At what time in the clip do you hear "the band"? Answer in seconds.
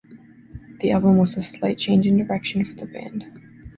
2.73-3.23